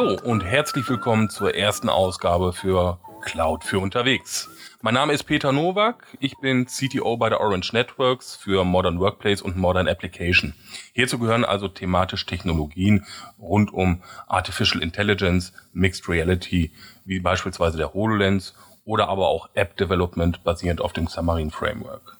Hallo 0.00 0.18
und 0.24 0.42
herzlich 0.42 0.88
willkommen 0.88 1.28
zur 1.28 1.54
ersten 1.54 1.90
Ausgabe 1.90 2.54
für 2.54 2.98
Cloud 3.20 3.64
für 3.64 3.80
unterwegs. 3.80 4.48
Mein 4.80 4.94
Name 4.94 5.12
ist 5.12 5.24
Peter 5.24 5.52
Nowak, 5.52 6.06
ich 6.20 6.38
bin 6.38 6.64
CTO 6.64 7.18
bei 7.18 7.28
der 7.28 7.38
Orange 7.38 7.74
Networks 7.74 8.34
für 8.34 8.64
Modern 8.64 8.98
Workplace 8.98 9.42
und 9.42 9.58
Modern 9.58 9.88
Application. 9.88 10.54
Hierzu 10.94 11.18
gehören 11.18 11.44
also 11.44 11.68
thematisch 11.68 12.24
Technologien 12.24 13.04
rund 13.38 13.74
um 13.74 14.02
Artificial 14.26 14.82
Intelligence, 14.82 15.52
Mixed 15.74 16.08
Reality, 16.08 16.72
wie 17.04 17.20
beispielsweise 17.20 17.76
der 17.76 17.92
HoloLens 17.92 18.54
oder 18.86 19.10
aber 19.10 19.28
auch 19.28 19.50
App 19.52 19.76
Development 19.76 20.42
basierend 20.42 20.80
auf 20.80 20.94
dem 20.94 21.08
Xamarin 21.08 21.50
Framework. 21.50 22.16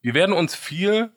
Wir 0.00 0.14
werden 0.14 0.32
uns 0.32 0.54
viel 0.54 1.10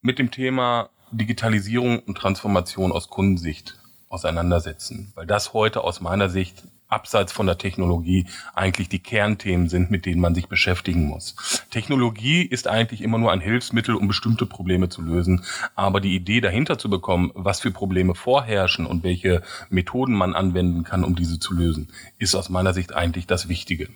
mit 0.00 0.18
dem 0.18 0.32
Thema 0.32 0.90
Digitalisierung 1.12 2.00
und 2.00 2.18
Transformation 2.18 2.90
aus 2.90 3.08
Kundensicht 3.08 3.78
auseinandersetzen, 4.14 5.12
weil 5.14 5.26
das 5.26 5.52
heute 5.52 5.82
aus 5.82 6.00
meiner 6.00 6.28
Sicht 6.28 6.62
abseits 6.88 7.32
von 7.32 7.46
der 7.46 7.58
Technologie 7.58 8.26
eigentlich 8.54 8.88
die 8.88 9.00
Kernthemen 9.00 9.68
sind, 9.68 9.90
mit 9.90 10.06
denen 10.06 10.20
man 10.20 10.34
sich 10.34 10.48
beschäftigen 10.48 11.06
muss. 11.06 11.34
Technologie 11.70 12.42
ist 12.42 12.68
eigentlich 12.68 13.00
immer 13.02 13.18
nur 13.18 13.32
ein 13.32 13.40
Hilfsmittel, 13.40 13.96
um 13.96 14.06
bestimmte 14.06 14.46
Probleme 14.46 14.88
zu 14.88 15.02
lösen, 15.02 15.44
aber 15.74 16.00
die 16.00 16.14
Idee 16.14 16.40
dahinter 16.40 16.78
zu 16.78 16.88
bekommen, 16.88 17.32
was 17.34 17.60
für 17.60 17.72
Probleme 17.72 18.14
vorherrschen 18.14 18.86
und 18.86 19.02
welche 19.02 19.42
Methoden 19.70 20.14
man 20.14 20.34
anwenden 20.34 20.84
kann, 20.84 21.02
um 21.02 21.16
diese 21.16 21.40
zu 21.40 21.54
lösen, 21.54 21.92
ist 22.18 22.36
aus 22.36 22.48
meiner 22.48 22.72
Sicht 22.72 22.94
eigentlich 22.94 23.26
das 23.26 23.48
Wichtige. 23.48 23.88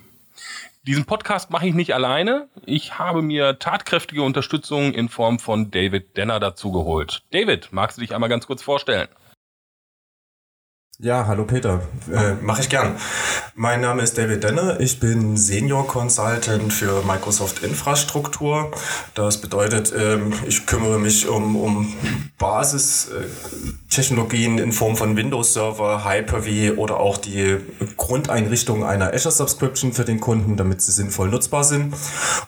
Diesen 0.85 1.05
Podcast 1.05 1.51
mache 1.51 1.69
ich 1.69 1.75
nicht 1.75 1.95
alleine. 1.95 2.49
Ich 2.65 2.99
habe 2.99 3.21
mir 3.23 3.59
tatkräftige 3.59 4.23
Unterstützung 4.23 4.95
in 4.95 5.09
Form 5.09 5.39
von 5.39 5.71
David 5.71 6.17
Denner 6.17 6.41
dazu 6.41 6.73
geholt. 6.73 7.23
David, 7.31 7.69
magst 7.73 7.99
du 7.99 8.01
dich 8.01 8.15
einmal 8.15 8.31
ganz 8.31 8.47
kurz 8.47 8.63
vorstellen? 8.63 9.09
Ja, 11.01 11.29
hallo 11.29 11.45
Peter. 11.45 11.81
Äh, 12.13 12.35
Mache 12.43 12.61
ich 12.63 12.69
gern. 12.69 12.97
Mein 13.61 13.81
Name 13.81 14.03
ist 14.03 14.17
David 14.17 14.45
Denner. 14.45 14.79
Ich 14.79 15.01
bin 15.01 15.37
Senior 15.37 15.89
Consultant 15.89 16.73
für 16.73 17.03
Microsoft 17.05 17.65
Infrastruktur. 17.65 18.71
Das 19.17 19.41
bedeutet, 19.41 19.93
ähm, 19.99 20.33
ich 20.47 20.65
kümmere 20.65 21.01
mich 21.01 21.27
um, 21.27 21.57
um 21.57 21.93
Basistechnologien 22.39 24.59
in 24.59 24.71
Form 24.71 24.97
von 24.97 25.17
Windows 25.17 25.55
Server, 25.55 26.09
Hyper-V 26.09 26.81
oder 26.81 27.01
auch 27.01 27.17
die 27.17 27.57
Grundeinrichtung 27.97 28.85
einer 28.85 29.13
Azure 29.13 29.35
Subscription 29.35 29.93
für 29.93 30.05
den 30.05 30.21
Kunden, 30.21 30.57
damit 30.57 30.81
sie 30.81 30.93
sinnvoll 30.93 31.29
nutzbar 31.29 31.65
sind. 31.65 31.97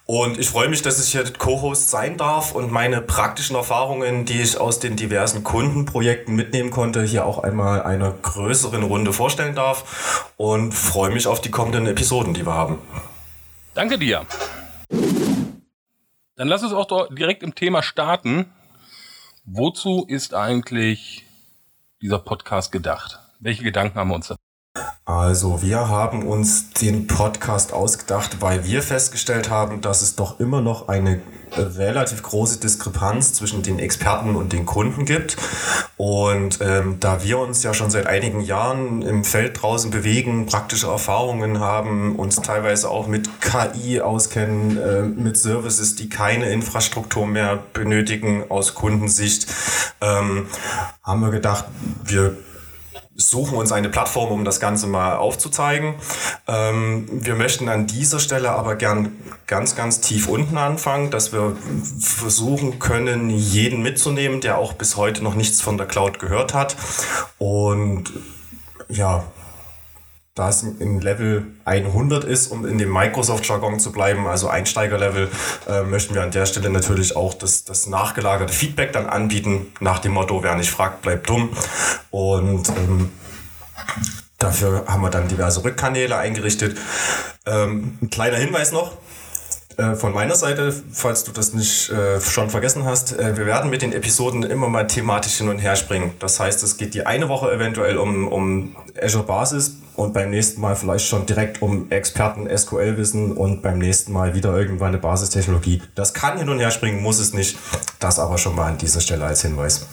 Und 0.06 0.38
ich 0.38 0.48
freue 0.48 0.69
mich, 0.69 0.83
dass 0.83 1.05
ich 1.05 1.11
hier 1.11 1.25
Co-Host 1.25 1.91
sein 1.91 2.19
darf 2.19 2.55
und 2.55 2.70
meine 2.70 3.00
praktischen 3.00 3.56
Erfahrungen, 3.56 4.27
die 4.27 4.42
ich 4.42 4.61
aus 4.61 4.78
den 4.78 4.94
diversen 4.94 5.42
Kundenprojekten 5.42 6.36
mitnehmen 6.36 6.70
konnte, 6.70 7.03
hier 7.03 7.27
auch 7.27 7.41
einmal 7.41 7.83
eine 7.83 8.14
größeren 8.22 8.84
Runde 8.84 9.12
vorstellen 9.12 9.56
darf 9.56 10.31
und 10.36 10.72
freue 10.72 11.00
mich 11.09 11.27
auf 11.27 11.41
die 11.41 11.51
kommenden 11.51 11.87
Episoden, 11.87 12.34
die 12.34 12.45
wir 12.45 12.53
haben. 12.53 12.79
Danke 13.73 13.98
dir. 13.98 14.27
Dann 16.37 16.48
lass 16.48 16.62
uns 16.62 16.75
auch 16.75 17.09
direkt 17.09 17.43
im 17.43 17.55
Thema 17.55 17.83
starten. 17.83 18.53
Wozu 19.45 20.05
ist 20.06 20.34
eigentlich 20.34 21.25
dieser 22.03 22.19
Podcast 22.19 22.73
gedacht? 22.73 23.19
Welche 23.39 23.65
Gedanken 23.65 23.98
haben 23.98 24.09
wir 24.09 24.17
uns 24.17 24.28
da? 24.28 24.37
Also, 25.04 25.60
wir 25.62 25.88
haben 25.88 26.22
uns 26.22 26.70
den 26.70 27.08
Podcast 27.08 27.72
ausgedacht, 27.72 28.36
weil 28.40 28.64
wir 28.64 28.82
festgestellt 28.82 29.50
haben, 29.50 29.80
dass 29.80 30.02
es 30.02 30.14
doch 30.14 30.38
immer 30.38 30.60
noch 30.60 30.86
eine 30.86 31.20
relativ 31.56 32.22
große 32.22 32.60
Diskrepanz 32.60 33.32
zwischen 33.32 33.64
den 33.64 33.80
Experten 33.80 34.36
und 34.36 34.52
den 34.52 34.66
Kunden 34.66 35.04
gibt. 35.04 35.36
Und 35.97 36.60
ähm, 36.60 36.98
da 37.00 37.25
wir 37.25 37.38
uns 37.41 37.64
ja 37.64 37.75
schon 37.75 37.91
seit 37.91 38.06
einigen 38.06 38.41
Jahren 38.41 39.03
im 39.03 39.25
Feld 39.25 39.60
draußen 39.60 39.91
bewegen, 39.91 40.47
praktische 40.47 40.86
Erfahrungen 40.86 41.59
haben, 41.59 42.14
uns 42.14 42.36
teilweise 42.36 42.88
auch 42.88 43.09
mit 43.09 43.28
KI 43.41 44.00
auskennen, 44.00 44.78
äh, 44.78 45.03
mit 45.03 45.36
Services, 45.36 45.97
die 45.97 46.09
keine 46.09 46.50
Infrastruktur 46.53 47.26
mehr 47.26 47.59
benötigen 47.72 48.44
aus 48.48 48.76
Kundensicht, 48.76 49.48
ähm, 50.00 50.47
haben 51.03 51.20
wir 51.20 51.30
gedacht, 51.30 51.64
wir 52.04 52.36
suchen 53.20 53.56
uns 53.56 53.72
eine 53.72 53.88
Plattform, 53.88 54.31
um 54.31 54.44
das 54.44 54.60
Ganze 54.60 54.86
mal 54.86 55.16
aufzuzeigen. 55.16 55.94
Ähm, 56.48 57.06
wir 57.10 57.34
möchten 57.34 57.69
an 57.69 57.86
dieser 57.86 58.19
Stelle 58.19 58.50
aber 58.50 58.76
gern 58.76 59.12
ganz, 59.47 59.76
ganz 59.76 60.00
tief 60.00 60.28
unten 60.28 60.58
anfangen, 60.58 61.10
dass 61.10 61.32
wir 61.32 61.56
versuchen 62.00 62.78
können, 62.78 63.30
jeden 63.30 63.82
mitzunehmen, 63.82 64.41
der 64.41 64.59
auch 64.59 64.72
bis 64.72 64.97
heute 64.97 65.22
noch 65.22 65.34
nichts 65.34 65.60
von 65.60 65.76
der 65.76 65.86
Cloud 65.86 66.19
gehört 66.19 66.54
hat. 66.54 66.76
Und 67.38 68.12
ja, 68.88 69.25
da 70.41 70.49
es 70.49 70.62
im 70.62 71.01
Level 71.01 71.49
100 71.67 72.25
ist, 72.25 72.47
um 72.47 72.65
in 72.65 72.78
dem 72.78 72.91
Microsoft-Jargon 72.91 73.78
zu 73.78 73.93
bleiben, 73.93 74.27
also 74.27 74.49
Einsteigerlevel, 74.49 75.28
äh, 75.69 75.83
möchten 75.83 76.15
wir 76.15 76.23
an 76.23 76.31
der 76.31 76.47
Stelle 76.47 76.71
natürlich 76.71 77.15
auch 77.15 77.34
das, 77.34 77.65
das 77.65 77.87
nachgelagerte 77.87 78.51
Feedback 78.51 78.95
dann 78.95 79.06
anbieten, 79.06 79.67
nach 79.81 79.99
dem 79.99 80.12
Motto, 80.12 80.43
wer 80.43 80.55
nicht 80.55 80.71
fragt, 80.71 81.03
bleibt 81.03 81.28
dumm. 81.28 81.51
Und 82.11 82.71
ähm, 82.71 83.12
dafür 84.39 84.87
haben 84.87 85.03
wir 85.03 85.11
dann 85.11 85.28
diverse 85.28 85.62
Rückkanäle 85.62 86.17
eingerichtet. 86.17 86.78
Ähm, 87.45 87.99
ein 88.01 88.09
kleiner 88.09 88.39
Hinweis 88.39 88.72
noch, 88.72 88.97
äh, 89.77 89.95
von 89.95 90.15
meiner 90.15 90.37
Seite, 90.37 90.75
falls 90.93 91.25
du 91.25 91.33
das 91.33 91.53
nicht 91.53 91.91
äh, 91.91 92.19
schon 92.21 92.49
vergessen 92.49 92.84
hast, 92.87 93.19
äh, 93.19 93.37
wir 93.37 93.45
werden 93.45 93.71
mit 93.71 93.83
den 93.83 93.93
Episoden 93.93 94.43
immer 94.43 94.71
mal 94.71 94.87
thematisch 94.87 95.34
hin 95.34 95.51
und 95.51 95.59
her 95.59 95.77
springen. 95.77 96.12
Das 96.19 96.41
heißt, 96.41 96.62
es 96.62 96.78
geht 96.78 96.95
die 96.95 97.05
eine 97.05 97.28
Woche 97.28 97.53
eventuell 97.53 97.99
um, 97.99 98.27
um 98.28 98.77
Azure 99.01 99.25
Basis 99.25 99.77
und 100.00 100.15
beim 100.15 100.31
nächsten 100.31 100.61
Mal 100.61 100.77
vielleicht 100.77 101.06
schon 101.06 101.27
direkt 101.27 101.61
um 101.61 101.91
Experten 101.91 102.49
SQL-Wissen 102.49 103.33
und 103.33 103.62
beim 103.62 103.78
nächsten 103.78 104.12
Mal 104.12 104.34
wieder 104.34 104.56
irgendwann 104.56 104.88
eine 104.88 104.99
Basistechnologie. 104.99 105.83
Das 105.94 106.15
kann 106.15 106.38
hin 106.38 106.49
und 106.49 106.59
her 106.59 106.71
springen, 106.71 107.03
muss 107.03 107.19
es 107.19 107.34
nicht. 107.34 107.59
Das 107.99 108.19
aber 108.19 108.39
schon 108.39 108.56
mal 108.56 108.66
an 108.66 108.78
dieser 108.78 109.00
Stelle 109.00 109.27
als 109.27 109.43
Hinweis. 109.43 109.87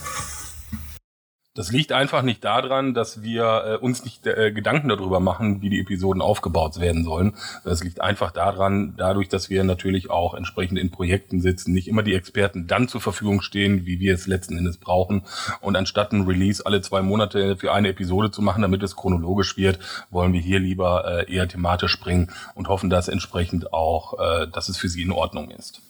Das 1.57 1.71
liegt 1.71 1.91
einfach 1.91 2.21
nicht 2.21 2.43
daran, 2.43 2.93
dass 2.93 3.23
wir 3.23 3.63
äh, 3.65 3.75
uns 3.77 4.05
nicht 4.05 4.27
äh, 4.27 4.51
Gedanken 4.51 4.89
darüber 4.89 5.19
machen, 5.19 5.59
wie 5.63 5.71
die 5.71 5.79
Episoden 5.79 6.21
aufgebaut 6.21 6.79
werden 6.79 7.03
sollen. 7.03 7.33
Das 7.63 7.83
liegt 7.83 7.99
einfach 7.99 8.29
daran, 8.29 8.93
dadurch, 8.95 9.27
dass 9.27 9.49
wir 9.49 9.63
natürlich 9.63 10.11
auch 10.11 10.35
entsprechend 10.35 10.77
in 10.77 10.91
Projekten 10.91 11.41
sitzen, 11.41 11.73
nicht 11.73 11.87
immer 11.87 12.03
die 12.03 12.13
Experten 12.13 12.67
dann 12.67 12.87
zur 12.87 13.01
Verfügung 13.01 13.41
stehen, 13.41 13.87
wie 13.87 13.99
wir 13.99 14.13
es 14.13 14.27
letzten 14.27 14.55
Endes 14.55 14.77
brauchen. 14.77 15.23
Und 15.59 15.75
anstatt 15.75 16.11
ein 16.11 16.27
Release 16.27 16.63
alle 16.63 16.81
zwei 16.81 17.01
Monate 17.01 17.57
für 17.57 17.73
eine 17.73 17.87
Episode 17.87 18.29
zu 18.29 18.43
machen, 18.43 18.61
damit 18.61 18.83
es 18.83 18.95
chronologisch 18.95 19.57
wird, 19.57 19.79
wollen 20.11 20.33
wir 20.33 20.41
hier 20.41 20.59
lieber 20.59 21.05
äh, 21.27 21.33
eher 21.33 21.47
thematisch 21.47 21.91
springen 21.91 22.31
und 22.53 22.67
hoffen, 22.67 22.91
dass 22.91 23.07
entsprechend 23.07 23.73
auch, 23.73 24.19
äh, 24.19 24.47
dass 24.47 24.69
es 24.69 24.77
für 24.77 24.89
Sie 24.89 25.01
in 25.01 25.11
Ordnung 25.11 25.49
ist. 25.49 25.81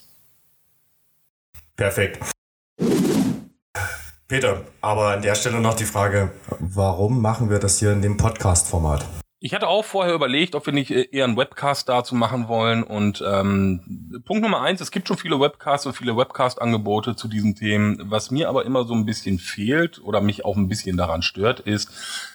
Perfekt. 1.76 2.37
Peter, 4.28 4.62
aber 4.82 5.14
an 5.14 5.22
der 5.22 5.36
Stelle 5.36 5.62
noch 5.62 5.76
die 5.76 5.86
Frage, 5.86 6.32
warum 6.60 7.22
machen 7.22 7.50
wir 7.50 7.60
das 7.60 7.80
hier 7.80 7.94
in 7.94 8.02
dem 8.02 8.18
Podcast-Format? 8.18 9.06
Ich 9.40 9.54
hatte 9.54 9.70
auch 9.70 9.86
vorher 9.86 10.14
überlegt, 10.14 10.54
ob 10.54 10.66
wir 10.66 10.74
nicht 10.74 10.92
äh, 10.92 11.08
eher 11.12 11.24
einen 11.24 11.38
Webcast 11.38 11.88
dazu 11.88 12.14
machen 12.14 12.50
wollen. 12.50 12.84
Und 12.84 13.24
ähm, 13.26 14.22
Punkt 14.26 14.44
Nummer 14.44 14.62
eins, 14.62 14.82
es 14.82 14.92
gibt 14.92 15.08
schon 15.08 15.18
viele 15.18 15.40
Webcasts 15.40 15.86
und 15.86 15.94
viele 15.94 16.18
Webcast-Angebote 16.18 17.16
zu 17.16 17.30
diesen 17.30 17.56
Themen. 17.56 18.02
Was 18.12 18.30
mir 18.30 18.50
aber 18.50 18.66
immer 18.66 18.84
so 18.84 18.96
ein 18.96 19.06
bisschen 19.06 19.40
fehlt 19.40 20.04
oder 20.04 20.20
mich 20.20 20.44
auch 20.44 20.58
ein 20.58 20.68
bisschen 20.68 20.98
daran 20.98 21.22
stört, 21.22 21.62
ist, 21.62 21.90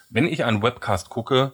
wenn 0.09 0.25
ich 0.25 0.45
einen 0.45 0.63
Webcast 0.63 1.09
gucke, 1.09 1.51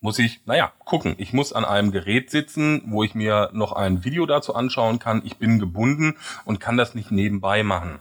muss 0.00 0.18
ich, 0.18 0.40
naja, 0.46 0.72
gucken. 0.86 1.16
Ich 1.18 1.32
muss 1.32 1.52
an 1.52 1.64
einem 1.64 1.90
Gerät 1.90 2.30
sitzen, 2.30 2.80
wo 2.86 3.02
ich 3.02 3.14
mir 3.14 3.50
noch 3.52 3.72
ein 3.72 4.04
Video 4.04 4.24
dazu 4.24 4.54
anschauen 4.54 5.00
kann. 5.00 5.20
Ich 5.24 5.36
bin 5.36 5.58
gebunden 5.58 6.14
und 6.44 6.60
kann 6.60 6.76
das 6.76 6.94
nicht 6.94 7.10
nebenbei 7.10 7.64
machen. 7.64 7.98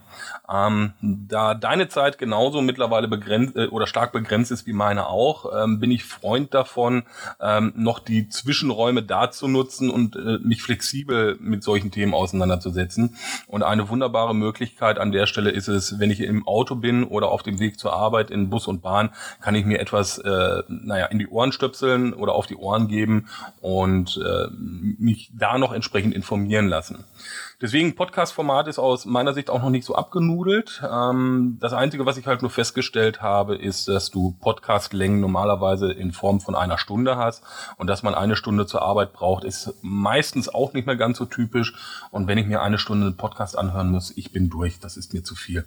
Ähm, 0.47 0.93
da 1.01 1.55
deine 1.55 1.89
Zeit 1.89 2.19
genauso 2.19 2.61
mittlerweile 2.61 3.07
begrenzt 3.07 3.55
äh, 3.55 3.67
oder 3.67 3.87
stark 3.87 4.11
begrenzt 4.11 4.51
ist 4.51 4.67
wie 4.67 4.73
meine 4.73 5.07
auch, 5.07 5.51
ähm, 5.63 5.79
bin 5.79 5.89
ich 5.89 6.05
Freund 6.05 6.53
davon, 6.53 7.03
ähm, 7.41 7.73
noch 7.75 7.97
die 7.97 8.29
Zwischenräume 8.29 9.01
da 9.01 9.31
zu 9.31 9.47
nutzen 9.47 9.89
und 9.89 10.15
äh, 10.15 10.37
mich 10.43 10.61
flexibel 10.61 11.37
mit 11.39 11.63
solchen 11.63 11.89
Themen 11.89 12.13
auseinanderzusetzen. 12.13 13.15
Und 13.47 13.63
eine 13.63 13.89
wunderbare 13.89 14.35
Möglichkeit 14.35 14.99
an 14.99 15.11
der 15.11 15.25
Stelle 15.25 15.49
ist 15.49 15.67
es, 15.67 15.99
wenn 15.99 16.11
ich 16.11 16.19
im 16.19 16.47
Auto 16.47 16.75
bin 16.75 17.03
oder 17.03 17.29
auf 17.29 17.41
dem 17.41 17.59
Weg 17.59 17.79
zur 17.79 17.93
Arbeit 17.93 18.29
in 18.29 18.51
Bus 18.51 18.67
und 18.67 18.83
Bahn, 18.83 19.09
kann 19.41 19.55
ich 19.55 19.65
mir 19.65 19.79
etwas, 19.79 20.19
äh, 20.19 20.61
naja, 20.67 21.07
in 21.07 21.17
die 21.17 21.27
Ohren 21.27 21.51
stöpseln 21.51 22.13
oder 22.13 22.33
auf 22.33 22.45
die 22.45 22.55
Ohren 22.55 22.74
geben 22.79 23.27
und 23.61 24.17
äh, 24.23 24.47
mich 24.51 25.31
da 25.33 25.57
noch 25.57 25.73
entsprechend 25.73 26.13
informieren 26.13 26.67
lassen. 26.67 27.05
Deswegen 27.61 27.95
Podcast-Format 27.95 28.67
ist 28.67 28.79
aus 28.79 29.05
meiner 29.05 29.33
Sicht 29.33 29.49
auch 29.49 29.61
noch 29.61 29.69
nicht 29.69 29.85
so 29.85 29.95
abgenudelt. 29.95 30.83
Ähm, 30.91 31.57
das 31.61 31.71
Einzige, 31.71 32.05
was 32.05 32.17
ich 32.17 32.27
halt 32.27 32.41
nur 32.41 32.51
festgestellt 32.51 33.21
habe, 33.21 33.55
ist, 33.55 33.87
dass 33.87 34.11
du 34.11 34.35
Podcast-Längen 34.41 35.21
normalerweise 35.21 35.89
in 35.89 36.11
Form 36.11 36.41
von 36.41 36.53
einer 36.53 36.77
Stunde 36.77 37.15
hast 37.15 37.43
und 37.77 37.87
dass 37.87 38.03
man 38.03 38.13
eine 38.13 38.35
Stunde 38.35 38.65
zur 38.65 38.81
Arbeit 38.81 39.13
braucht, 39.13 39.45
ist 39.45 39.73
meistens 39.81 40.49
auch 40.49 40.73
nicht 40.73 40.85
mehr 40.85 40.97
ganz 40.97 41.17
so 41.17 41.23
typisch. 41.23 41.73
Und 42.11 42.27
wenn 42.27 42.37
ich 42.37 42.45
mir 42.45 42.61
eine 42.61 42.77
Stunde 42.77 43.07
einen 43.07 43.17
Podcast 43.17 43.57
anhören 43.57 43.89
muss, 43.89 44.11
ich 44.17 44.33
bin 44.33 44.49
durch. 44.49 44.79
Das 44.81 44.97
ist 44.97 45.13
mir 45.13 45.23
zu 45.23 45.35
viel. 45.35 45.63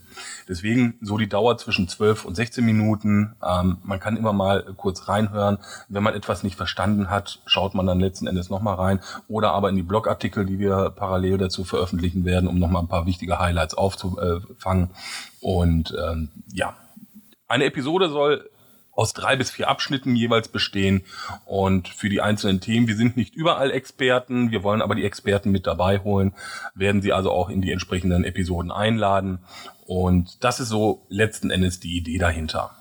Deswegen 0.46 0.98
so 1.00 1.16
die 1.16 1.28
Dauer 1.28 1.56
zwischen 1.56 1.88
12 1.88 2.26
und 2.26 2.34
16 2.34 2.66
Minuten. 2.66 3.34
Ähm, 3.42 3.78
man 3.82 3.98
kann 3.98 4.18
immer 4.18 4.34
mal 4.34 4.74
kurz 4.76 5.08
reinhören. 5.08 5.56
Wenn 5.88 6.02
man 6.02 6.14
etwas 6.14 6.42
nicht 6.42 6.56
verstanden 6.56 7.08
hat, 7.08 7.40
schaut 7.46 7.74
man 7.74 7.86
dann 7.86 7.98
letzten 7.98 8.26
Endes 8.26 8.50
nochmal 8.50 8.74
rein 8.74 9.00
oder 9.26 9.52
aber 9.52 9.70
in 9.70 9.76
die 9.76 9.82
Blogartikel, 9.82 10.44
die 10.44 10.58
wir 10.58 10.90
parallel 10.90 11.38
dazu 11.38 11.64
veröffentlichen 11.64 11.77
veröffentlichen 11.78 12.24
werden, 12.24 12.48
um 12.48 12.58
nochmal 12.58 12.82
ein 12.82 12.88
paar 12.88 13.06
wichtige 13.06 13.38
Highlights 13.38 13.74
aufzufangen. 13.74 14.90
Und 15.40 15.94
ähm, 15.96 16.30
ja, 16.52 16.76
eine 17.46 17.64
Episode 17.64 18.08
soll 18.08 18.50
aus 18.92 19.12
drei 19.12 19.36
bis 19.36 19.52
vier 19.52 19.68
Abschnitten 19.68 20.16
jeweils 20.16 20.48
bestehen 20.48 21.02
und 21.46 21.86
für 21.86 22.08
die 22.08 22.20
einzelnen 22.20 22.60
Themen. 22.60 22.88
Wir 22.88 22.96
sind 22.96 23.16
nicht 23.16 23.36
überall 23.36 23.70
Experten, 23.70 24.50
wir 24.50 24.64
wollen 24.64 24.82
aber 24.82 24.96
die 24.96 25.04
Experten 25.04 25.52
mit 25.52 25.68
dabei 25.68 26.00
holen, 26.00 26.34
werden 26.74 27.00
sie 27.00 27.12
also 27.12 27.30
auch 27.30 27.48
in 27.48 27.62
die 27.62 27.70
entsprechenden 27.70 28.24
Episoden 28.24 28.72
einladen. 28.72 29.38
Und 29.86 30.42
das 30.42 30.58
ist 30.58 30.68
so 30.68 31.06
letzten 31.08 31.50
Endes 31.50 31.78
die 31.78 31.96
Idee 31.96 32.18
dahinter. 32.18 32.77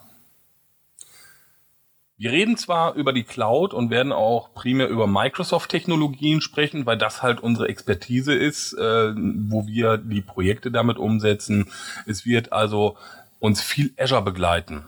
Wir 2.20 2.32
reden 2.32 2.58
zwar 2.58 2.96
über 2.96 3.14
die 3.14 3.24
Cloud 3.24 3.76
und 3.76 3.92
werden 3.92 4.12
auch 4.12 4.52
primär 4.56 4.90
über 4.90 5.06
Microsoft-Technologien 5.06 6.42
sprechen, 6.42 6.88
weil 6.88 6.98
das 6.98 7.22
halt 7.22 7.42
unsere 7.42 7.68
Expertise 7.68 8.34
ist, 8.34 8.74
äh, 8.74 9.14
wo 9.16 9.68
wir 9.68 9.98
die 9.98 10.22
Projekte 10.22 10.72
damit 10.72 10.98
umsetzen. 10.98 11.70
Es 12.08 12.26
wird 12.26 12.52
also 12.52 12.98
uns 13.38 13.62
viel 13.62 13.94
Azure 14.00 14.24
begleiten. 14.24 14.86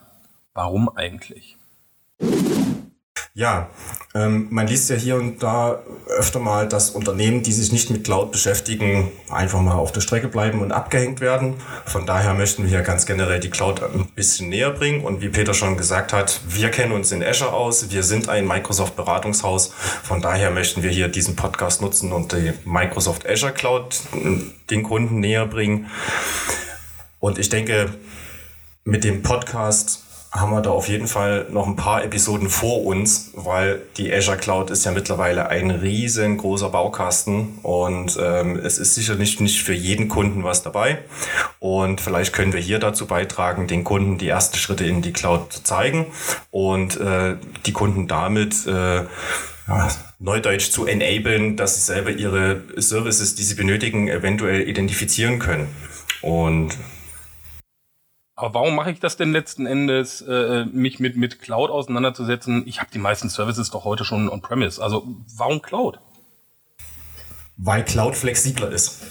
Warum 0.55 0.89
eigentlich? 0.89 1.58
Ja, 3.39 3.69
ähm, 4.13 4.47
man 4.49 4.67
liest 4.67 4.89
ja 4.89 4.97
hier 4.97 5.15
und 5.15 5.41
da 5.41 5.81
öfter 6.07 6.41
mal, 6.41 6.67
dass 6.67 6.89
Unternehmen, 6.89 7.41
die 7.41 7.53
sich 7.53 7.71
nicht 7.71 7.89
mit 7.89 8.03
Cloud 8.03 8.33
beschäftigen, 8.33 9.13
einfach 9.29 9.61
mal 9.61 9.75
auf 9.75 9.93
der 9.93 10.01
Strecke 10.01 10.27
bleiben 10.27 10.59
und 10.59 10.73
abgehängt 10.73 11.21
werden. 11.21 11.53
Von 11.85 12.05
daher 12.05 12.33
möchten 12.33 12.63
wir 12.63 12.69
hier 12.69 12.81
ganz 12.81 13.05
generell 13.05 13.39
die 13.39 13.49
Cloud 13.49 13.81
ein 13.81 14.09
bisschen 14.13 14.49
näher 14.49 14.71
bringen. 14.71 15.05
Und 15.05 15.21
wie 15.21 15.29
Peter 15.29 15.53
schon 15.53 15.77
gesagt 15.77 16.11
hat, 16.11 16.41
wir 16.49 16.69
kennen 16.69 16.91
uns 16.91 17.13
in 17.13 17.23
Azure 17.23 17.53
aus. 17.53 17.89
Wir 17.91 18.03
sind 18.03 18.27
ein 18.27 18.45
Microsoft-Beratungshaus. 18.45 19.71
Von 20.03 20.21
daher 20.21 20.51
möchten 20.51 20.83
wir 20.83 20.89
hier 20.89 21.07
diesen 21.07 21.37
Podcast 21.37 21.81
nutzen 21.81 22.11
und 22.11 22.33
die 22.33 22.51
Microsoft 22.65 23.25
Azure 23.25 23.53
Cloud 23.53 24.01
den 24.69 24.83
Kunden 24.83 25.21
näher 25.21 25.45
bringen. 25.45 25.87
Und 27.19 27.37
ich 27.37 27.47
denke, 27.47 27.93
mit 28.83 29.05
dem 29.05 29.21
Podcast 29.21 30.08
haben 30.31 30.51
wir 30.51 30.61
da 30.61 30.69
auf 30.69 30.87
jeden 30.87 31.07
Fall 31.07 31.47
noch 31.49 31.65
ein 31.65 31.75
paar 31.75 32.03
Episoden 32.03 32.49
vor 32.49 32.85
uns, 32.85 33.31
weil 33.33 33.81
die 33.97 34.13
Azure 34.13 34.37
Cloud 34.37 34.69
ist 34.69 34.85
ja 34.85 34.91
mittlerweile 34.91 35.49
ein 35.49 35.71
riesengroßer 35.71 36.69
Baukasten 36.69 37.57
und 37.63 38.15
ähm, 38.21 38.55
es 38.57 38.77
ist 38.77 38.93
sicherlich 38.93 39.39
nicht 39.39 39.63
für 39.63 39.73
jeden 39.73 40.07
Kunden 40.07 40.43
was 40.43 40.61
dabei. 40.61 40.99
Und 41.57 41.99
vielleicht 41.99 42.31
können 42.33 42.53
wir 42.53 42.59
hier 42.59 42.77
dazu 42.77 43.07
beitragen, 43.07 43.65
den 43.65 43.83
Kunden 43.83 44.19
die 44.19 44.27
ersten 44.27 44.57
Schritte 44.57 44.85
in 44.85 45.01
die 45.01 45.13
Cloud 45.13 45.51
zu 45.51 45.63
zeigen 45.63 46.05
und 46.51 46.99
äh, 46.99 47.35
die 47.65 47.73
Kunden 47.73 48.07
damit 48.07 48.67
äh, 48.67 49.05
ja, 49.67 49.87
neudeutsch 50.19 50.69
zu 50.69 50.85
enablen, 50.85 51.57
dass 51.57 51.75
sie 51.75 51.81
selber 51.81 52.11
ihre 52.11 52.61
Services, 52.77 53.33
die 53.33 53.43
sie 53.43 53.55
benötigen, 53.55 54.07
eventuell 54.09 54.67
identifizieren 54.67 55.39
können. 55.39 55.67
Und 56.21 56.77
aber 58.39 58.53
warum 58.53 58.75
mache 58.75 58.89
ich 58.89 59.01
das 59.01 59.17
denn 59.17 59.33
letzten 59.33 59.65
Endes, 59.65 60.21
äh, 60.21 60.63
mich 60.71 61.01
mit, 61.01 61.17
mit 61.17 61.41
Cloud 61.41 61.69
auseinanderzusetzen? 61.69 62.63
Ich 62.67 62.79
habe 62.79 62.89
die 62.93 62.97
meisten 62.97 63.27
Services 63.27 63.69
doch 63.69 63.83
heute 63.83 64.05
schon 64.05 64.29
on-premise. 64.29 64.81
Also 64.81 65.05
warum 65.35 65.61
Cloud? 65.61 65.99
Weil 67.57 67.83
Cloud 67.83 68.15
flexibler 68.15 68.69
ist. 68.71 69.01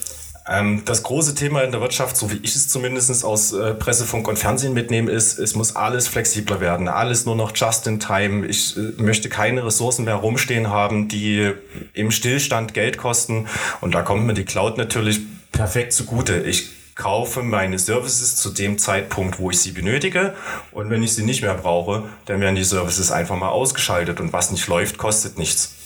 Ähm, 0.48 0.82
das 0.86 1.02
große 1.02 1.34
Thema 1.34 1.60
in 1.60 1.72
der 1.72 1.82
Wirtschaft, 1.82 2.16
so 2.16 2.30
wie 2.30 2.38
ich 2.42 2.56
es 2.56 2.68
zumindest 2.68 3.22
aus 3.22 3.52
äh, 3.52 3.74
Presse, 3.74 4.06
Funk 4.06 4.26
und 4.28 4.38
Fernsehen 4.38 4.72
mitnehme, 4.72 5.10
ist, 5.10 5.38
es 5.38 5.54
muss 5.54 5.76
alles 5.76 6.08
flexibler 6.08 6.62
werden. 6.62 6.88
Alles 6.88 7.26
nur 7.26 7.36
noch 7.36 7.54
just 7.54 7.86
in 7.86 8.00
time. 8.00 8.46
Ich 8.46 8.78
äh, 8.78 8.92
möchte 8.96 9.28
keine 9.28 9.62
Ressourcen 9.62 10.06
mehr 10.06 10.14
rumstehen 10.14 10.70
haben, 10.70 11.08
die 11.08 11.52
im 11.92 12.10
Stillstand 12.12 12.72
Geld 12.72 12.96
kosten. 12.96 13.46
Und 13.82 13.94
da 13.94 14.00
kommt 14.00 14.24
mir 14.24 14.32
die 14.32 14.46
Cloud 14.46 14.78
natürlich 14.78 15.20
perfekt 15.52 15.92
zugute. 15.92 16.40
Ich 16.44 16.77
kaufe 16.98 17.42
meine 17.42 17.78
Services 17.78 18.36
zu 18.36 18.50
dem 18.50 18.76
Zeitpunkt, 18.76 19.38
wo 19.38 19.50
ich 19.50 19.60
sie 19.60 19.70
benötige. 19.70 20.34
Und 20.72 20.90
wenn 20.90 21.02
ich 21.02 21.14
sie 21.14 21.24
nicht 21.24 21.42
mehr 21.42 21.54
brauche, 21.54 22.04
dann 22.26 22.40
werden 22.40 22.56
die 22.56 22.64
Services 22.64 23.10
einfach 23.10 23.36
mal 23.36 23.48
ausgeschaltet. 23.48 24.20
Und 24.20 24.32
was 24.34 24.50
nicht 24.50 24.66
läuft, 24.66 24.98
kostet 24.98 25.38
nichts. 25.38 25.76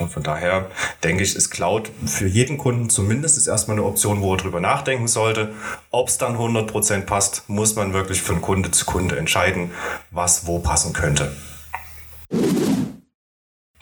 Und 0.00 0.10
von 0.10 0.22
daher 0.22 0.68
denke 1.04 1.22
ich, 1.22 1.36
ist 1.36 1.50
Cloud 1.50 1.90
für 2.06 2.26
jeden 2.26 2.58
Kunden 2.58 2.90
zumindest 2.90 3.46
erstmal 3.46 3.76
eine 3.76 3.86
Option, 3.86 4.20
wo 4.20 4.34
er 4.34 4.38
drüber 4.38 4.60
nachdenken 4.60 5.06
sollte. 5.06 5.52
Ob 5.90 6.08
es 6.08 6.18
dann 6.18 6.36
100% 6.36 7.02
passt, 7.02 7.44
muss 7.48 7.76
man 7.76 7.92
wirklich 7.92 8.20
von 8.20 8.40
Kunde 8.40 8.72
zu 8.72 8.84
Kunde 8.84 9.16
entscheiden, 9.16 9.70
was 10.10 10.46
wo 10.46 10.58
passen 10.58 10.92
könnte. 10.92 11.30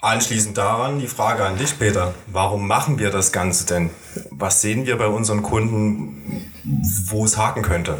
Anschließend 0.05 0.55
daran 0.55 0.99
die 0.99 1.07
Frage 1.07 1.43
an 1.43 1.57
dich, 1.57 1.79
Peter. 1.79 2.13
Warum 2.27 2.67
machen 2.67 2.99
wir 2.99 3.09
das 3.09 3.31
Ganze 3.31 3.65
denn? 3.65 3.89
Was 4.29 4.61
sehen 4.61 4.85
wir 4.85 4.99
bei 4.99 5.07
unseren 5.07 5.41
Kunden, 5.41 6.51
wo 7.07 7.25
es 7.25 7.37
haken 7.37 7.63
könnte? 7.63 7.97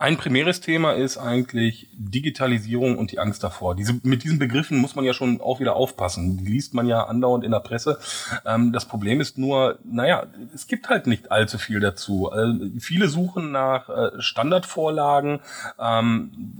Ein 0.00 0.16
primäres 0.16 0.62
Thema 0.62 0.92
ist 0.92 1.18
eigentlich 1.18 1.86
Digitalisierung 1.92 2.96
und 2.96 3.12
die 3.12 3.18
Angst 3.18 3.44
davor. 3.44 3.74
Diese, 3.74 4.00
mit 4.02 4.24
diesen 4.24 4.38
Begriffen 4.38 4.78
muss 4.78 4.94
man 4.94 5.04
ja 5.04 5.12
schon 5.12 5.42
auch 5.42 5.60
wieder 5.60 5.76
aufpassen. 5.76 6.38
Die 6.38 6.46
liest 6.46 6.72
man 6.72 6.86
ja 6.86 7.04
andauernd 7.04 7.44
in 7.44 7.50
der 7.50 7.60
Presse. 7.60 7.98
Ähm, 8.46 8.72
das 8.72 8.86
Problem 8.86 9.20
ist 9.20 9.36
nur, 9.36 9.78
naja, 9.84 10.26
es 10.54 10.66
gibt 10.66 10.88
halt 10.88 11.06
nicht 11.06 11.30
allzu 11.30 11.58
viel 11.58 11.80
dazu. 11.80 12.32
Also 12.32 12.64
viele 12.78 13.08
suchen 13.08 13.52
nach 13.52 13.90
äh, 13.90 14.22
Standardvorlagen, 14.22 15.40
ähm, 15.78 16.56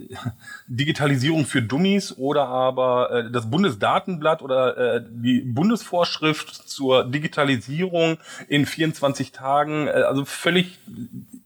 Digitalisierung 0.67 1.47
für 1.47 1.63
Dummies 1.63 2.19
oder 2.19 2.47
aber 2.47 3.11
äh, 3.11 3.31
das 3.31 3.49
Bundesdatenblatt 3.49 4.43
oder 4.43 4.97
äh, 4.97 5.03
die 5.09 5.41
Bundesvorschrift 5.41 6.69
zur 6.69 7.05
Digitalisierung 7.05 8.19
in 8.49 8.67
24 8.67 9.33
Tagen. 9.33 9.87
Äh, 9.87 9.93
also 9.93 10.27
völlig 10.27 10.79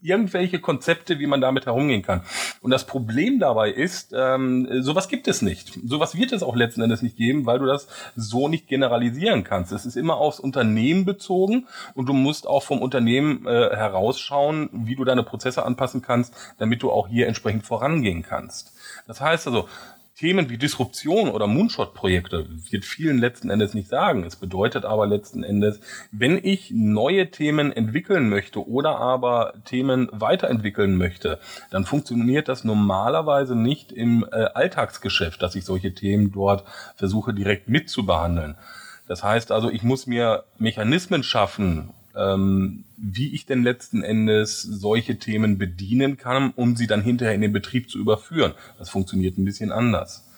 irgendwelche 0.02 0.61
Konzepte, 0.61 1.19
wie 1.20 1.26
man 1.26 1.41
damit 1.41 1.67
herumgehen 1.84 2.02
kann. 2.02 2.22
Und 2.60 2.70
das 2.70 2.86
Problem 2.86 3.38
dabei 3.38 3.70
ist, 3.70 4.14
ähm, 4.16 4.69
sowas 4.82 5.08
gibt 5.08 5.28
es 5.28 5.42
nicht. 5.42 5.78
Sowas 5.84 6.16
wird 6.16 6.32
es 6.32 6.42
auch 6.42 6.56
letzten 6.56 6.82
Endes 6.82 7.02
nicht 7.02 7.16
geben, 7.16 7.46
weil 7.46 7.58
du 7.58 7.66
das 7.66 7.86
so 8.16 8.48
nicht 8.48 8.69
generalisieren 8.69 9.44
kannst. 9.44 9.72
Es 9.72 9.86
ist 9.86 9.96
immer 9.96 10.17
aufs 10.17 10.41
Unternehmen 10.41 11.05
bezogen 11.05 11.67
und 11.94 12.06
du 12.08 12.12
musst 12.12 12.46
auch 12.46 12.62
vom 12.62 12.81
Unternehmen 12.81 13.46
äh, 13.46 13.76
herausschauen, 13.76 14.69
wie 14.72 14.96
du 14.96 15.05
deine 15.05 15.22
Prozesse 15.22 15.64
anpassen 15.64 16.03
kannst, 16.03 16.34
damit 16.58 16.82
du 16.82 16.91
auch 16.91 17.08
hier 17.08 17.26
entsprechend 17.26 17.67
vorangehen 17.67 18.22
kannst. 18.22 18.72
Das 19.06 19.20
heißt 19.20 19.46
also, 19.46 19.69
Themen 20.17 20.49
wie 20.49 20.59
Disruption 20.59 21.29
oder 21.29 21.49
Moonshot-Projekte 21.49 22.47
wird 22.71 22.85
vielen 22.85 23.19
letzten 23.19 23.51
Endes 23.51 23.75
nicht 23.75 23.89
sagen. 23.89 24.23
Es 24.23 24.37
bedeutet 24.37 24.85
aber 24.85 25.09
letzten 25.09 25.43
Endes, 25.43 25.81
wenn 26.13 26.39
ich 26.41 26.71
neue 26.71 27.33
Themen 27.33 27.73
entwickeln 27.73 28.29
möchte 28.29 28.65
oder 28.69 29.01
aber 29.01 29.55
Themen 29.65 30.09
weiterentwickeln 30.13 30.97
möchte, 30.97 31.41
dann 31.73 31.85
funktioniert 31.85 32.49
das 32.49 32.63
normalerweise 32.63 33.56
nicht 33.56 33.91
im 33.91 34.25
äh, 34.31 34.44
Alltagsgeschäft, 34.55 35.43
dass 35.43 35.56
ich 35.56 35.65
solche 35.65 35.94
Themen 35.94 36.31
dort 36.31 36.65
versuche 36.94 37.35
direkt 37.35 37.69
mitzubehandeln. 37.69 38.55
Das 39.09 39.25
heißt 39.25 39.51
also, 39.51 39.69
ich 39.69 39.83
muss 39.83 40.06
mir 40.06 40.44
Mechanismen 40.59 41.25
schaffen, 41.25 41.91
ähm, 42.17 42.85
wie 42.97 43.35
ich 43.35 43.47
denn 43.47 43.63
letzten 43.63 44.03
Endes 44.03 44.63
solche 44.63 45.19
Themen 45.19 45.59
bedienen 45.59 46.17
kann, 46.17 46.53
um 46.56 46.77
sie 46.77 46.87
dann 46.87 47.03
hinterher 47.03 47.35
in 47.35 47.41
den 47.41 47.53
Betrieb 47.53 47.91
zu 47.91 47.99
überführen. 47.99 48.55
Das 48.79 48.91
funktioniert 48.91 49.39
ein 49.39 49.44
bisschen 49.44 49.73
anders. 49.73 50.29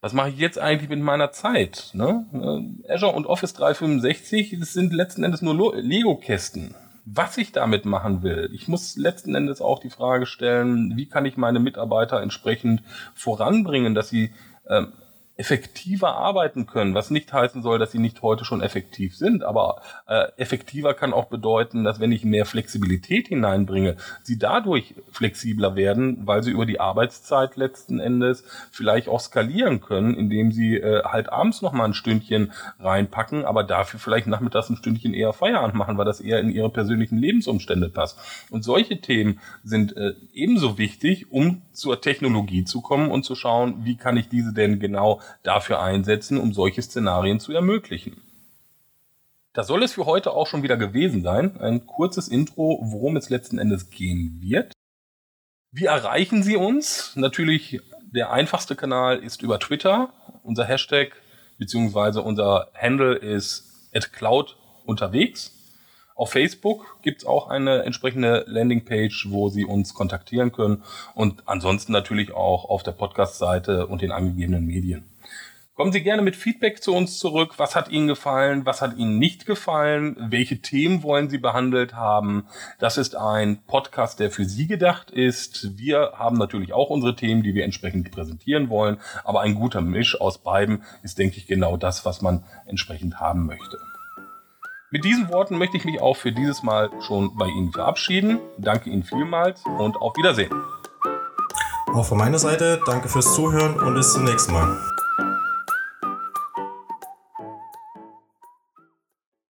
Was 0.00 0.12
mache 0.12 0.28
ich 0.28 0.38
jetzt 0.38 0.58
eigentlich 0.58 0.90
mit 0.90 1.00
meiner 1.00 1.32
Zeit? 1.32 1.90
Ne? 1.94 2.26
Äh, 2.32 2.92
Azure 2.92 3.12
und 3.12 3.26
Office 3.26 3.54
365, 3.54 4.56
das 4.60 4.72
sind 4.72 4.92
letzten 4.92 5.24
Endes 5.24 5.42
nur 5.42 5.74
Lego-Kästen. 5.76 6.74
Was 7.04 7.38
ich 7.38 7.52
damit 7.52 7.84
machen 7.84 8.22
will, 8.22 8.50
ich 8.52 8.68
muss 8.68 8.96
letzten 8.96 9.34
Endes 9.34 9.60
auch 9.60 9.78
die 9.78 9.90
Frage 9.90 10.26
stellen, 10.26 10.96
wie 10.96 11.06
kann 11.06 11.24
ich 11.24 11.36
meine 11.36 11.60
Mitarbeiter 11.60 12.20
entsprechend 12.20 12.82
voranbringen, 13.14 13.94
dass 13.94 14.08
sie 14.08 14.32
ähm, 14.68 14.92
effektiver 15.36 16.16
arbeiten 16.16 16.66
können, 16.66 16.94
was 16.94 17.10
nicht 17.10 17.30
heißen 17.32 17.62
soll, 17.62 17.78
dass 17.78 17.92
sie 17.92 17.98
nicht 17.98 18.22
heute 18.22 18.44
schon 18.44 18.62
effektiv 18.62 19.16
sind, 19.16 19.44
aber 19.44 19.82
äh, 20.06 20.28
effektiver 20.38 20.94
kann 20.94 21.12
auch 21.12 21.26
bedeuten, 21.26 21.84
dass 21.84 22.00
wenn 22.00 22.12
ich 22.12 22.24
mehr 22.24 22.46
Flexibilität 22.46 23.28
hineinbringe, 23.28 23.96
sie 24.22 24.38
dadurch 24.38 24.94
flexibler 25.12 25.76
werden, 25.76 26.26
weil 26.26 26.42
sie 26.42 26.52
über 26.52 26.64
die 26.64 26.80
Arbeitszeit 26.80 27.56
letzten 27.56 28.00
Endes 28.00 28.44
vielleicht 28.70 29.08
auch 29.08 29.20
skalieren 29.20 29.82
können, 29.82 30.14
indem 30.14 30.52
sie 30.52 30.76
äh, 30.76 31.02
halt 31.04 31.30
abends 31.30 31.60
noch 31.60 31.72
mal 31.72 31.84
ein 31.84 31.94
Stündchen 31.94 32.52
reinpacken, 32.80 33.44
aber 33.44 33.62
dafür 33.62 34.00
vielleicht 34.00 34.28
nachmittags 34.28 34.70
ein 34.70 34.76
Stündchen 34.76 35.12
eher 35.12 35.34
Feierabend 35.34 35.74
machen, 35.74 35.98
weil 35.98 36.06
das 36.06 36.20
eher 36.20 36.40
in 36.40 36.50
ihre 36.50 36.70
persönlichen 36.70 37.18
Lebensumstände 37.18 37.90
passt. 37.90 38.18
Und 38.50 38.64
solche 38.64 39.02
Themen 39.02 39.38
sind 39.62 39.94
äh, 39.98 40.14
ebenso 40.32 40.78
wichtig, 40.78 41.30
um 41.30 41.60
zur 41.76 42.00
Technologie 42.00 42.64
zu 42.64 42.80
kommen 42.80 43.10
und 43.10 43.24
zu 43.24 43.34
schauen, 43.34 43.84
wie 43.84 43.96
kann 43.96 44.16
ich 44.16 44.28
diese 44.28 44.52
denn 44.52 44.80
genau 44.80 45.20
dafür 45.42 45.80
einsetzen, 45.80 46.38
um 46.38 46.52
solche 46.52 46.82
Szenarien 46.82 47.40
zu 47.40 47.52
ermöglichen. 47.52 48.22
Das 49.52 49.68
soll 49.68 49.82
es 49.82 49.94
für 49.94 50.04
heute 50.04 50.32
auch 50.32 50.46
schon 50.46 50.62
wieder 50.62 50.76
gewesen 50.76 51.22
sein. 51.22 51.58
Ein 51.58 51.86
kurzes 51.86 52.28
Intro, 52.28 52.78
worum 52.82 53.16
es 53.16 53.30
letzten 53.30 53.58
Endes 53.58 53.88
gehen 53.88 54.38
wird. 54.42 54.72
Wie 55.72 55.86
erreichen 55.86 56.42
Sie 56.42 56.56
uns? 56.56 57.16
Natürlich 57.16 57.80
der 58.02 58.32
einfachste 58.32 58.76
Kanal 58.76 59.18
ist 59.18 59.42
über 59.42 59.58
Twitter. 59.58 60.12
Unser 60.42 60.64
Hashtag 60.64 61.16
bzw. 61.58 62.20
unser 62.20 62.68
Handle 62.74 63.14
ist 63.14 63.90
at 63.94 64.12
cloud 64.12 64.56
unterwegs. 64.84 65.55
Auf 66.16 66.30
Facebook 66.30 66.96
gibt 67.02 67.20
es 67.20 67.26
auch 67.26 67.48
eine 67.50 67.82
entsprechende 67.82 68.44
Landingpage, 68.48 69.28
wo 69.28 69.50
Sie 69.50 69.66
uns 69.66 69.92
kontaktieren 69.92 70.50
können 70.50 70.82
und 71.14 71.42
ansonsten 71.44 71.92
natürlich 71.92 72.32
auch 72.32 72.70
auf 72.70 72.82
der 72.82 72.92
Podcast-Seite 72.92 73.86
und 73.86 74.00
den 74.00 74.12
angegebenen 74.12 74.64
Medien. 74.64 75.04
Kommen 75.74 75.92
Sie 75.92 76.02
gerne 76.02 76.22
mit 76.22 76.34
Feedback 76.34 76.82
zu 76.82 76.94
uns 76.94 77.18
zurück. 77.18 77.58
Was 77.58 77.76
hat 77.76 77.90
Ihnen 77.90 78.06
gefallen? 78.08 78.64
Was 78.64 78.80
hat 78.80 78.96
Ihnen 78.96 79.18
nicht 79.18 79.44
gefallen? 79.44 80.16
Welche 80.18 80.62
Themen 80.62 81.02
wollen 81.02 81.28
Sie 81.28 81.36
behandelt 81.36 81.92
haben? 81.92 82.46
Das 82.78 82.96
ist 82.96 83.14
ein 83.14 83.58
Podcast, 83.66 84.18
der 84.18 84.30
für 84.30 84.46
Sie 84.46 84.66
gedacht 84.66 85.10
ist. 85.10 85.76
Wir 85.76 86.14
haben 86.14 86.38
natürlich 86.38 86.72
auch 86.72 86.88
unsere 86.88 87.14
Themen, 87.14 87.42
die 87.42 87.54
wir 87.54 87.64
entsprechend 87.64 88.10
präsentieren 88.10 88.70
wollen. 88.70 88.96
Aber 89.22 89.42
ein 89.42 89.54
guter 89.54 89.82
Misch 89.82 90.18
aus 90.18 90.38
beiden 90.38 90.82
ist, 91.02 91.18
denke 91.18 91.36
ich, 91.36 91.46
genau 91.46 91.76
das, 91.76 92.06
was 92.06 92.22
man 92.22 92.42
entsprechend 92.64 93.20
haben 93.20 93.44
möchte. 93.44 93.78
Mit 94.96 95.04
diesen 95.04 95.28
Worten 95.28 95.58
möchte 95.58 95.76
ich 95.76 95.84
mich 95.84 96.00
auch 96.00 96.16
für 96.16 96.32
dieses 96.32 96.62
Mal 96.62 96.88
schon 97.02 97.36
bei 97.36 97.48
Ihnen 97.48 97.70
verabschieden. 97.70 98.38
Danke 98.56 98.88
Ihnen 98.88 99.02
vielmals 99.02 99.62
und 99.78 99.98
auf 99.98 100.16
Wiedersehen. 100.16 100.50
Auch 101.92 102.06
von 102.06 102.16
meiner 102.16 102.38
Seite 102.38 102.80
danke 102.86 103.06
fürs 103.06 103.34
Zuhören 103.34 103.78
und 103.78 103.92
bis 103.92 104.14
zum 104.14 104.24
nächsten 104.24 104.54
Mal. 104.54 104.74